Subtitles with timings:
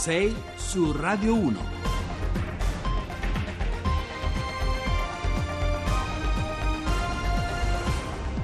[0.00, 1.60] 6 su Radio 1.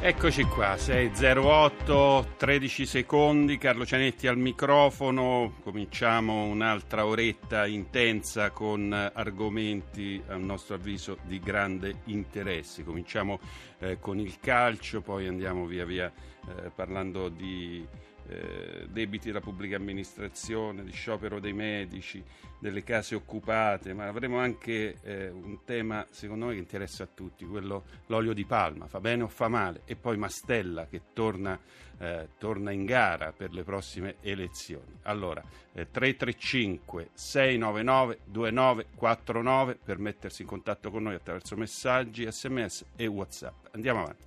[0.03, 10.23] Eccoci qua, 608, 13 secondi, Carlo Cianetti al microfono, cominciamo un'altra oretta intensa con argomenti
[10.27, 12.85] a nostro avviso di grande interesse.
[12.85, 13.41] Cominciamo
[13.79, 17.83] eh, con il calcio, poi andiamo via via eh, parlando di
[18.29, 22.23] eh, debiti della pubblica amministrazione, di sciopero dei medici,
[22.59, 27.45] delle case occupate, ma avremo anche eh, un tema secondo me che interessa a tutti,
[27.45, 31.59] quello l'olio di palma, fa bene o fa male, e poi Mastella che torna,
[31.99, 34.99] eh, torna in gara per le prossime elezioni.
[35.03, 43.67] Allora, 335 699 2949 per mettersi in contatto con noi attraverso messaggi, sms e whatsapp.
[43.73, 44.25] Andiamo avanti.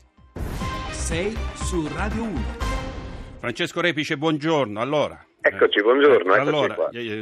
[0.91, 2.78] 6 su Radio 1.
[3.39, 4.81] Francesco Repice, buongiorno.
[4.81, 6.35] Allora, Eccoci, buongiorno.
[6.35, 6.75] Eh, allora,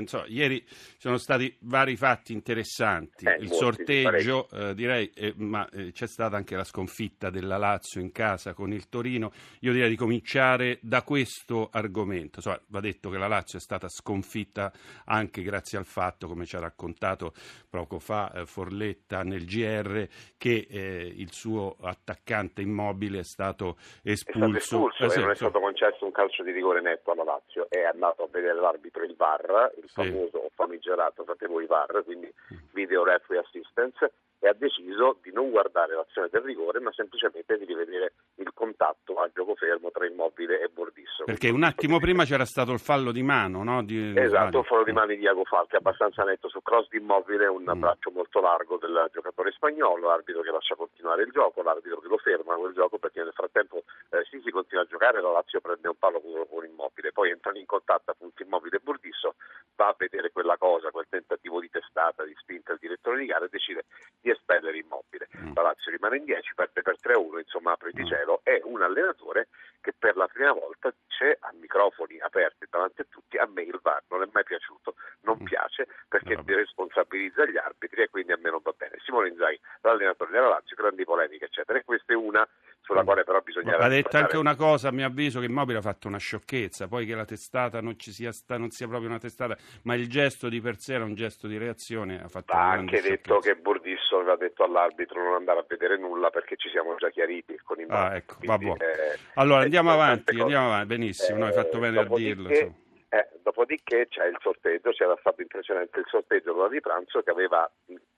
[0.06, 0.62] so, ieri
[0.98, 3.26] sono stati vari fatti interessanti.
[3.26, 8.02] Eh, il sorteggio, eh, direi, eh, ma eh, c'è stata anche la sconfitta della Lazio
[8.02, 9.32] in casa con il Torino.
[9.62, 12.42] Io direi di cominciare da questo argomento.
[12.42, 14.72] So, va detto che la Lazio è stata sconfitta
[15.06, 17.34] anche grazie al fatto, come ci ha raccontato
[17.70, 24.58] poco fa eh, Forletta nel GR, che eh, il suo attaccante immobile è stato espulso.
[24.58, 27.68] È stato espulso e non è stato concesso un calcio di rigore netto alla Lazio.
[27.70, 29.94] È andato andato a vedere l'arbitro il VAR, il sì.
[29.94, 32.34] famoso famigerato, sapevo i VAR, quindi
[32.74, 37.66] Video Referee Assistance, e ha deciso di non guardare l'azione del rigore, ma semplicemente di
[37.66, 41.24] rivedere il contatto a gioco fermo tra Immobile e Bordisso.
[41.26, 43.84] Perché un attimo prima c'era stato il fallo di mano, no?
[43.84, 44.14] Di...
[44.16, 47.64] Esatto, il fallo di mano di Diago Falchi, abbastanza netto su cross di Immobile, un
[47.64, 47.80] mm.
[47.80, 52.18] braccio molto largo del giocatore spagnolo, l'arbitro che lascia continuare il gioco, l'arbitro che lo
[52.18, 55.88] ferma quel gioco perché nel frattempo eh, sì si continua a giocare, la Lazio prende
[55.88, 59.36] un palo con, con Immobile, poi entrano in contatto appunto Immobile e Bordisso,
[59.76, 63.46] va a vedere quella cosa, quel tentativo di testata, di spinta del direttore di gara
[63.46, 63.86] e decide
[64.22, 65.28] di espellere Immobile.
[65.38, 65.54] Mm.
[65.54, 68.08] La Lazio rimane in 10, perde per 3-1, insomma apre di mm.
[68.08, 69.48] cielo, è un allenatore
[69.82, 73.80] che per la prima volta dice a microfoni aperti davanti a tutti a me il
[73.82, 75.46] VAR non è mai piaciuto, non mm.
[75.46, 78.98] piace perché no, responsabilizza gli arbitri e quindi a me non va bene.
[79.04, 82.48] Simone Inzaghi, l'allenatore della Lazio, grandi polemiche eccetera e questa è una
[82.88, 83.78] sulla quale però bisogna...
[83.78, 87.06] Ha detto anche una cosa, a mio avviso, che Immobile ha fatto una sciocchezza, poi
[87.06, 90.78] che la testata non, sia, non sia, proprio una testata, ma il gesto di per
[90.78, 94.64] sé era un gesto di reazione, ha fatto ha anche detto che Bordisso aveva detto
[94.64, 98.08] all'arbitro non andare a vedere nulla perché ci siamo già chiariti con Immobile.
[98.08, 102.00] Ah, ecco, Quindi, eh, allora andiamo avanti, andiamo avanti, benissimo, eh, no, hai fatto bene
[102.00, 102.86] a dirlo.
[103.18, 107.32] Eh, dopodiché c'è il sorteggio, c'era stato in precedente il sorteggio l'ora di pranzo che
[107.32, 107.68] aveva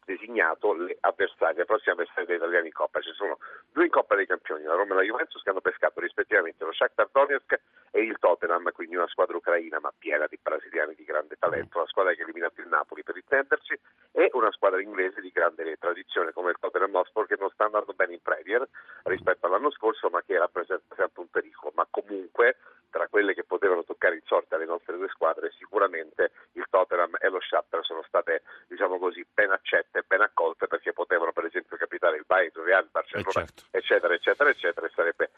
[0.03, 2.99] designato le avversarie, le prossime avversarie degli italiani in Coppa.
[2.99, 3.37] Ci sono
[3.71, 6.73] due in Coppa dei Campioni, la Roma e la Juventus, che hanno pescato rispettivamente lo
[6.73, 7.61] Shakhtar Donetsk
[7.91, 11.87] e il Tottenham, quindi una squadra ucraina ma piena di brasiliani di grande talento, la
[11.87, 13.79] squadra che ha eliminato il Napoli per intenderci,
[14.11, 17.93] e una squadra inglese di grande tradizione come il Tottenham Hotspur che non sta andando
[17.93, 18.67] bene in Premier
[19.03, 22.57] rispetto all'anno scorso ma che rappresenta sempre un pericolo, ma comunque
[22.89, 27.29] tra quelle che potevano toccare in sorte alle nostre due squadre sicuramente il Tottenham e
[27.29, 31.77] lo Shakhtar sono state diciamo così ben accette e ben accolte perché potevano per esempio
[31.77, 33.63] capitare il Bayern, Real, Barcellona eh certo.
[33.71, 35.31] eccetera eccetera eccetera e sarebbe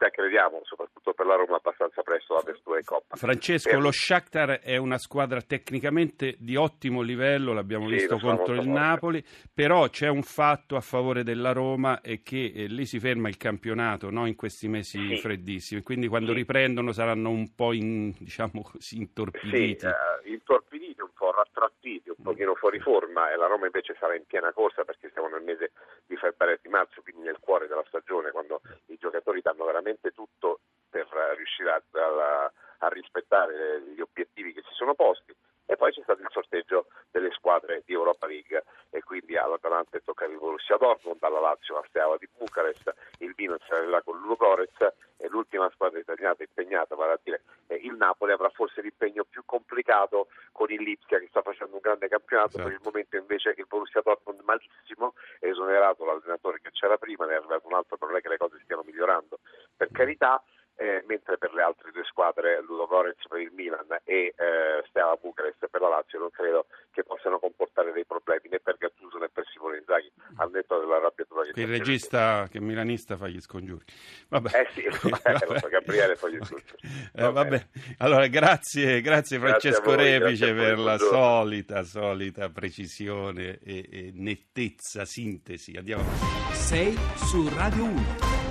[0.00, 3.80] finita crediamo soprattutto per la Roma abbastanza presto l'apertura in Coppa Francesco per...
[3.80, 8.70] lo Shakhtar è una squadra tecnicamente di ottimo livello l'abbiamo sì, visto contro il forte.
[8.70, 13.28] Napoli però c'è un fatto a favore della Roma e che eh, lì si ferma
[13.28, 14.26] il campionato no?
[14.26, 15.16] in questi mesi sì.
[15.18, 16.38] freddissimi quindi quando sì.
[16.38, 22.22] riprendono saranno un po' in, diciamo così, intorpiditi sì, uh, intorpiditi un po' rattrattiti un
[22.22, 25.72] pochino fuori forma e la Roma invece sarà in piena corsa perché siamo nel mese
[26.06, 30.12] di febbraio e di marzo quindi nel cuore della stagione quando i giocatori danno veramente
[30.12, 31.06] tutto per
[31.36, 35.34] riuscire a, a, a rispettare gli obiettivi che si sono posti
[35.70, 40.32] e poi c'è stato il sorteggio delle squadre di Europa League e quindi all'Atalante toccava
[40.32, 44.80] il Borussia Dortmund, alla Lazio la Steaua di Bucarest, il Vino sarà là con Ludogorez
[45.16, 49.44] e l'ultima squadra italiana impegnata, vale a dire eh, il Napoli avrà forse l'impegno più
[49.44, 52.66] complicato con il Lipsia che sta facendo un grande campionato, certo.
[52.66, 57.32] per il momento invece il Borussia Dortmund malissimo, è esonerato l'allenatore che c'era prima, ne
[57.32, 59.38] è arrivato un altro, non è che le cose stiano migliorando,
[59.76, 60.42] per carità
[60.80, 65.68] eh, mentre per le altre due squadre, Ludogorets per il Milan e eh, Steaua Bucarest
[65.68, 69.46] per la Lazio, non credo che possano comportare dei problemi né per Gattuso né per
[69.46, 73.84] Simone Inzaghi, al netto della arrabbiatura che Il regista che è milanista fa gli scongiuri.
[74.28, 74.50] Vabbè.
[74.60, 75.68] Eh sì, vabbè.
[75.68, 76.78] Gabriele fa gli scongiuri.
[77.14, 77.66] Eh, vabbè.
[77.98, 85.72] Allora, grazie, grazie Francesco voi, Repice per la solita, solita precisione e, e nettezza, sintesi.
[85.76, 86.54] Andiamo avanti.
[86.56, 88.49] Sei su Radio 1.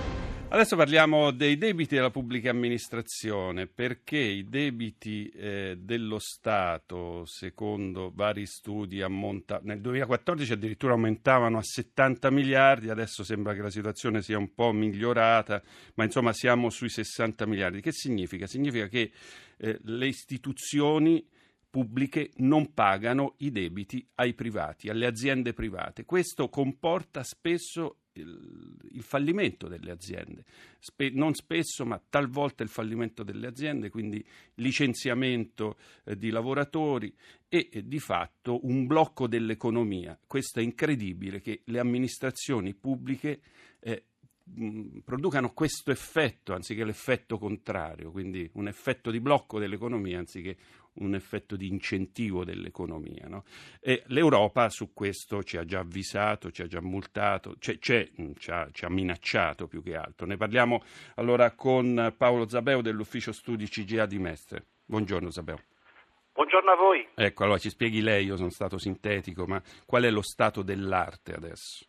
[0.52, 8.48] Adesso parliamo dei debiti della pubblica amministrazione, perché i debiti eh, dello Stato, secondo vari
[8.48, 14.40] studi, ammonta- nel 2014 addirittura aumentavano a 70 miliardi, adesso sembra che la situazione sia
[14.40, 15.62] un po' migliorata,
[15.94, 17.80] ma insomma siamo sui 60 miliardi.
[17.80, 18.48] Che significa?
[18.48, 19.12] Significa che
[19.56, 21.24] eh, le istituzioni
[21.70, 26.06] pubbliche non pagano i debiti ai privati, alle aziende private.
[26.06, 30.44] Questo comporta spesso il, il fallimento delle aziende,
[30.80, 34.26] Spe, non spesso ma talvolta il fallimento delle aziende, quindi
[34.56, 37.14] licenziamento eh, di lavoratori
[37.48, 40.20] e eh, di fatto un blocco dell'economia.
[40.26, 43.42] Questo è incredibile che le amministrazioni pubbliche
[43.80, 44.04] eh,
[45.04, 50.58] producano questo effetto anziché l'effetto contrario, quindi un effetto di blocco dell'economia anziché
[51.00, 53.28] un effetto di incentivo dell'economia.
[53.28, 53.44] No?
[54.08, 58.52] l'Europa su questo ci ha già avvisato, ci ha già multato, c'è, c'è, mm, ci,
[58.52, 60.26] ha, ci, ha, minacciato più che altro.
[60.26, 60.84] Ne parliamo
[61.16, 64.66] allora con Paolo Zabeo dell'ufficio studi CGA di Mestre.
[64.86, 65.62] Buongiorno Zabeo.
[66.34, 67.08] Buongiorno a voi.
[67.16, 71.34] Ecco, allora ci spieghi lei, io sono stato sintetico, ma qual è lo stato dell'arte
[71.34, 71.86] adesso?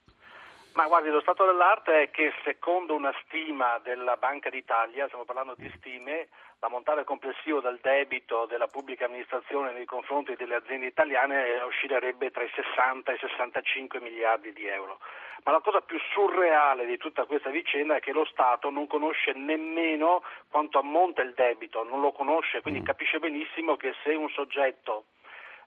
[0.81, 5.55] Ma guardi, lo stato dell'arte è che secondo una stima della Banca d'Italia, stiamo parlando
[5.55, 6.29] di stime,
[6.59, 12.51] l'ammontare complessivo del debito della pubblica amministrazione nei confronti delle aziende italiane oscillerebbe tra i
[12.55, 15.01] 60 e i 65 miliardi di euro.
[15.45, 19.33] Ma la cosa più surreale di tutta questa vicenda è che lo Stato non conosce
[19.33, 22.85] nemmeno quanto ammonta il debito, non lo conosce, quindi mm.
[22.85, 25.05] capisce benissimo che se un soggetto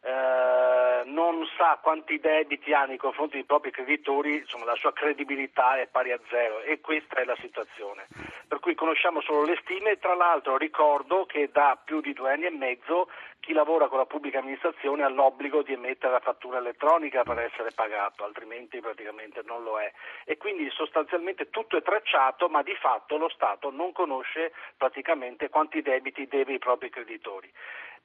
[0.05, 5.79] eh, non sa quanti debiti ha nei confronti dei propri creditori, insomma la sua credibilità
[5.79, 8.07] è pari a zero e questa è la situazione.
[8.47, 12.45] Per cui conosciamo solo le stime, tra l'altro ricordo che da più di due anni
[12.45, 13.07] e mezzo
[13.39, 17.71] chi lavora con la pubblica amministrazione ha l'obbligo di emettere la fattura elettronica per essere
[17.75, 19.91] pagato, altrimenti praticamente non lo è.
[20.23, 25.81] E quindi sostanzialmente tutto è tracciato, ma di fatto lo Stato non conosce praticamente quanti
[25.81, 27.51] debiti deve ai propri creditori.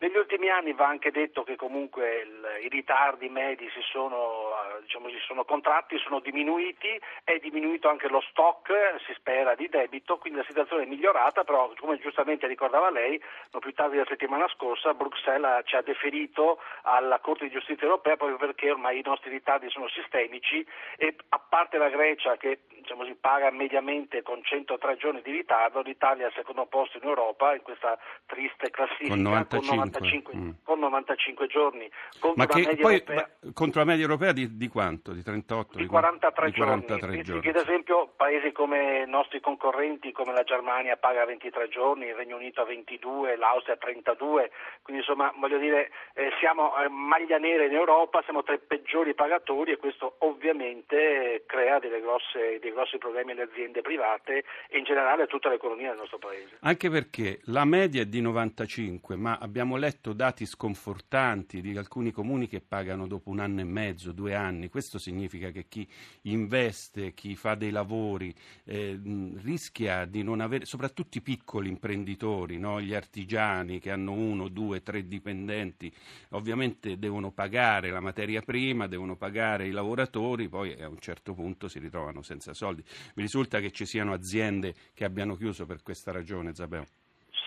[0.00, 4.82] Negli ultimi anni va anche detto che comunque il, i ritardi medi si sono, eh,
[4.82, 8.70] diciamo, si sono contratti, sono diminuiti, è diminuito anche lo stock,
[9.04, 13.60] si spera, di debito, quindi la situazione è migliorata, però come giustamente ricordava lei, non
[13.60, 18.38] più tardi della settimana scorsa Bruxelles ci ha deferito alla Corte di Giustizia europea proprio
[18.38, 20.64] perché ormai i nostri ritardi sono sistemici
[20.96, 25.82] e a parte la Grecia che diciamo, si paga mediamente con 103 giorni di ritardo,
[25.82, 30.34] l'Italia è al secondo posto in Europa in questa triste classifica con 95, con 95,
[30.34, 30.50] mm.
[30.64, 34.68] con 95 giorni contro, ma che, poi, europea, ma, contro la media europea di, di,
[34.68, 35.12] quanto?
[35.12, 35.76] Di 38?
[35.76, 37.22] Di 43, di 43 giorni.
[37.22, 37.40] giorni.
[37.42, 42.14] Che, ad esempio paesi come i nostri concorrenti come la Germania paga 23 giorni, il
[42.14, 44.50] Regno Unito a 22, l'Austria a 32,
[44.82, 49.14] quindi insomma voglio dire eh, siamo eh, maglia nera in Europa, siamo tra i peggiori
[49.14, 54.84] pagatori e questo ovviamente crea delle grosse, dei grossi problemi alle aziende private e in
[54.84, 56.58] generale a tutta l'economia del nostro paese.
[56.60, 62.46] Anche perché la media è di 95, ma abbiamo letto dati sconfortanti di alcuni comuni
[62.46, 64.68] che pagano dopo un anno e mezzo, due anni.
[64.68, 65.88] Questo significa che chi
[66.22, 68.32] investe, chi fa dei lavori,
[68.64, 68.98] eh,
[69.42, 72.80] rischia di non avere, soprattutto i piccoli imprenditori, no?
[72.80, 75.92] gli artigiani che hanno uno, due, tre dipendenti,
[76.30, 81.66] ovviamente devono pagare la materia prima, devono pagare i lavoratori, poi a un certo punto
[81.66, 82.84] si ritrovano senza soldi soldi.
[83.14, 86.84] Mi risulta che ci siano aziende che abbiano chiuso per questa ragione, Zabeo.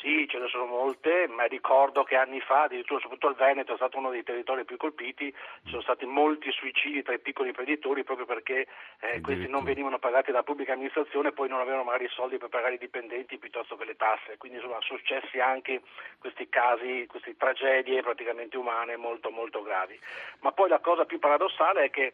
[0.02, 3.76] Sì, ce ne sono molte, ma ricordo che anni fa, addirittura soprattutto il Veneto è
[3.76, 5.32] stato uno dei territori più colpiti,
[5.64, 8.66] ci sono stati molti suicidi tra i piccoli imprenditori proprio perché
[9.02, 12.40] eh, questi non venivano pagati dalla pubblica amministrazione e poi non avevano magari i soldi
[12.40, 14.38] per pagare i dipendenti piuttosto che le tasse.
[14.38, 15.82] Quindi sono successi anche
[16.18, 20.00] questi casi, queste tragedie praticamente umane molto molto gravi.
[20.40, 22.12] Ma poi la cosa più paradossale è che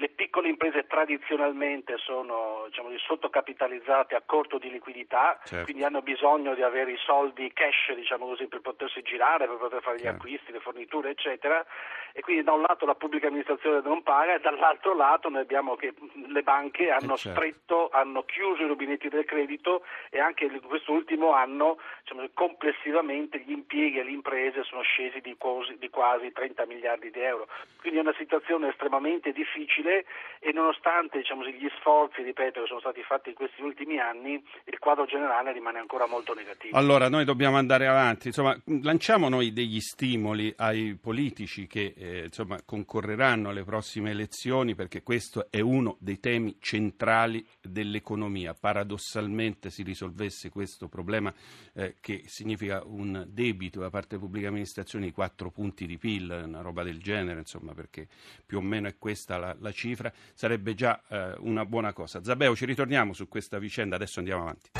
[0.00, 5.64] le piccole imprese tradizionalmente sono diciamo, sottocapitalizzate a corto di liquidità, certo.
[5.64, 9.82] quindi hanno bisogno di avere i soldi cash diciamo così, per potersi girare, per poter
[9.82, 10.16] fare gli certo.
[10.16, 11.64] acquisti, le forniture, eccetera.
[12.12, 15.74] E quindi da un lato la pubblica amministrazione non paga e dall'altro lato noi abbiamo
[15.74, 15.92] che
[16.26, 17.40] le banche hanno certo.
[17.40, 23.50] stretto, hanno chiuso i rubinetti del credito e anche in quest'ultimo anno diciamo, complessivamente gli
[23.50, 27.48] impieghi e le imprese sono scesi di quasi, di quasi 30 miliardi di euro.
[27.80, 30.04] Quindi è una situazione estremamente difficile difficile
[30.40, 34.78] e nonostante diciamo, gli sforzi, ripeto, che sono stati fatti in questi ultimi anni, il
[34.78, 36.76] quadro generale rimane ancora molto negativo.
[36.76, 38.28] Allora, noi dobbiamo andare avanti.
[38.28, 45.02] Insomma, lanciamo noi degli stimoli ai politici che eh, insomma, concorreranno alle prossime elezioni perché
[45.02, 48.54] questo è uno dei temi centrali dell'economia.
[48.54, 51.34] Paradossalmente si risolvesse questo problema
[51.74, 56.44] eh, che significa un debito da parte delle pubbliche amministrazioni di 4 punti di PIL,
[56.46, 58.06] una roba del genere, insomma, perché
[58.46, 62.22] più o meno è questa la, la cifra sarebbe già eh, una buona cosa.
[62.22, 64.70] Zabeo, ci ritorniamo su questa vicenda, adesso andiamo avanti.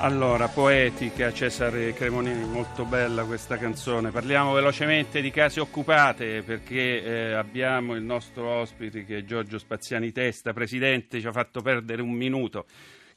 [0.00, 4.10] Allora, poetica, Cesare Cremonini, molto bella questa canzone.
[4.10, 10.12] Parliamo velocemente di case occupate perché eh, abbiamo il nostro ospite che è Giorgio Spaziani
[10.12, 12.66] Testa, presidente, ci ha fatto perdere un minuto.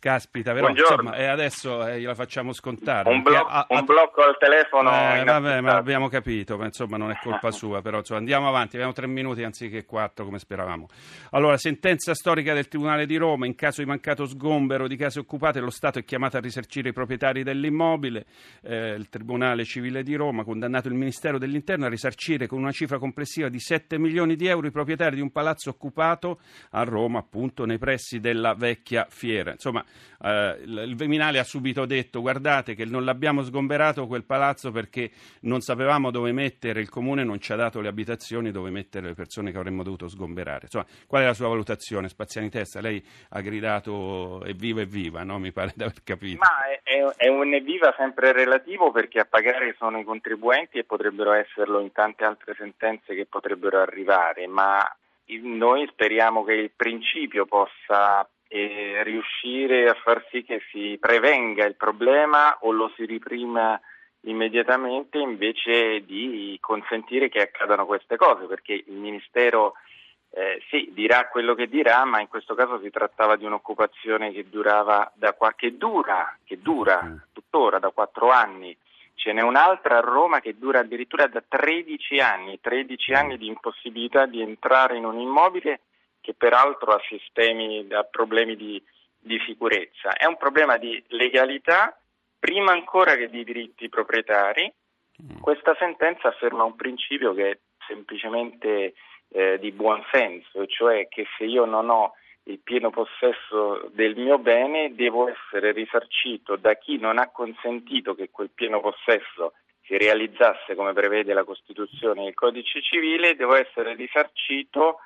[0.02, 3.08] Caspita, però insomma, e adesso eh, gliela facciamo scontare.
[3.08, 3.78] Un, blo- a, a...
[3.78, 4.90] un blocco al telefono.
[4.90, 8.78] Eh, vabbè, ma l'abbiamo capito, ma insomma non è colpa sua, però insomma, andiamo avanti,
[8.78, 10.88] abbiamo tre minuti anziché quattro come speravamo.
[11.34, 15.60] Allora, sentenza storica del Tribunale di Roma, in caso di mancato sgombero di case occupate
[15.60, 18.26] lo Stato è chiamato a risarcire i proprietari dell'immobile,
[18.64, 22.72] eh, il Tribunale Civile di Roma ha condannato il Ministero dell'Interno a risarcire con una
[22.72, 26.40] cifra complessiva di 7 milioni di euro i proprietari di un palazzo occupato
[26.72, 29.52] a Roma, appunto nei pressi della vecchia fiera.
[29.52, 29.86] Insomma,
[30.24, 35.62] eh, il Viminale ha subito detto guardate che non l'abbiamo sgomberato quel palazzo perché non
[35.62, 39.52] sapevamo dove mettere, il comune non ci ha dato le abitazioni dove mettere le persone
[39.52, 40.62] che avremmo dovuto sgomberare.
[40.64, 42.10] Insomma, qual è la sua valutazione?
[42.10, 45.40] Spaziani Testa, lei ha gridato evviva evviva, no?
[45.40, 46.40] mi pare di aver capito.
[46.40, 51.32] Ma è, è un evviva sempre relativo perché a pagare sono i contribuenti e potrebbero
[51.34, 54.80] esserlo in tante altre sentenze che potrebbero arrivare, ma
[55.40, 61.76] noi speriamo che il principio possa e riuscire a far sì che si prevenga il
[61.76, 63.80] problema o lo si riprima
[64.24, 69.76] immediatamente invece di consentire che accadano queste cose, perché il Ministero
[70.32, 74.50] eh, sì, dirà quello che dirà, ma in questo caso si trattava di un'occupazione che
[74.50, 77.16] durava da qualche dura, che dura mm.
[77.32, 78.76] tuttora da quattro anni.
[79.14, 84.26] Ce n'è un'altra a Roma che dura addirittura da 13 anni, 13 anni di impossibilità
[84.26, 85.80] di entrare in un immobile
[86.22, 88.82] che peraltro ha sistemi, ha problemi di,
[89.18, 90.14] di sicurezza.
[90.14, 92.00] È un problema di legalità
[92.40, 94.72] prima ancora che di diritti proprietari.
[95.22, 95.42] Mm.
[95.42, 98.94] Questa sentenza afferma un principio che è semplicemente
[99.30, 102.14] eh, di buon senso, cioè che se io non ho
[102.46, 108.32] il pieno possesso del mio bene devo essere risarcito da chi non ha consentito che
[108.32, 113.94] quel pieno possesso si realizzasse come prevede la Costituzione e il Codice civile, devo essere
[113.94, 115.00] risarcito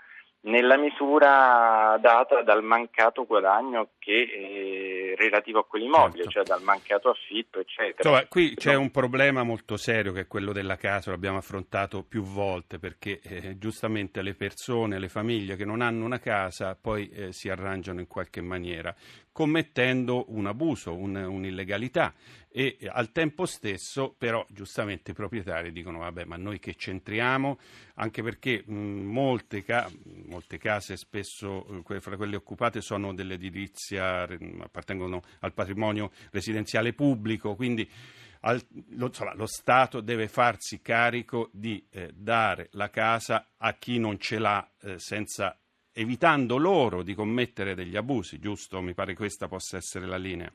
[0.45, 6.29] nella misura data dal mancato guadagno che è relativo a quell'immobile, certo.
[6.31, 8.09] cioè dal mancato affitto, eccetera.
[8.09, 12.21] Insomma, qui c'è un problema molto serio che è quello della casa, l'abbiamo affrontato più
[12.21, 17.31] volte perché eh, giustamente le persone, le famiglie che non hanno una casa poi eh,
[17.31, 18.93] si arrangiano in qualche maniera
[19.35, 22.13] commettendo un abuso, un, un'illegalità.
[22.47, 27.59] E al tempo stesso però giustamente i proprietari dicono vabbè ma noi che c'entriamo?
[27.95, 29.91] Anche perché mh, molte, ca-
[30.27, 34.21] molte, case spesso eh, fra quelle occupate sono dell'edilizia
[34.59, 37.91] appartengono al patrimonio residenziale pubblico quindi
[38.39, 43.99] al, lo, insomma, lo, Stato deve farsi carico di eh, dare la casa a chi
[43.99, 45.59] non ce l'ha eh, senza
[45.97, 48.81] evitando loro di commettere degli abusi, giusto?
[48.81, 50.51] Mi pare questa possa essere la linea.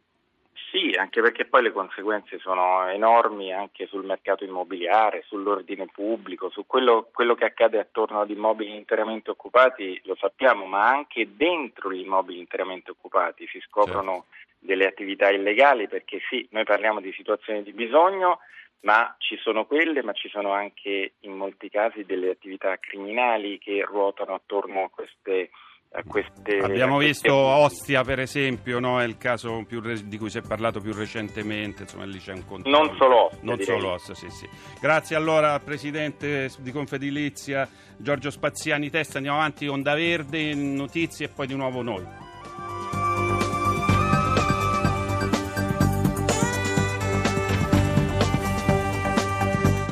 [0.71, 6.65] Sì, anche perché poi le conseguenze sono enormi anche sul mercato immobiliare, sull'ordine pubblico, su
[6.67, 12.05] quello, quello, che accade attorno ad immobili interamente occupati, lo sappiamo, ma anche dentro gli
[12.05, 14.57] immobili interamente occupati si scoprono certo.
[14.59, 18.39] delle attività illegali perché sì, noi parliamo di situazioni di bisogno,
[18.81, 23.85] ma ci sono quelle, ma ci sono anche in molti casi delle attività criminali che
[23.85, 25.51] ruotano attorno a queste
[26.07, 29.01] queste, Abbiamo visto Ostia, per esempio, no?
[29.01, 31.83] è il caso re- di cui si è parlato più recentemente.
[31.83, 32.79] Insomma, lì c'è un controllo.
[32.79, 33.41] Non solo Ostia.
[33.43, 34.49] Non solo Ostia, sì, sì.
[34.81, 39.17] Grazie allora al presidente di Confedilizia Giorgio Spaziani Testa.
[39.17, 42.30] Andiamo avanti, Onda Verde, notizie e poi di nuovo noi.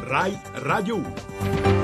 [0.08, 1.77] Rai Radio 1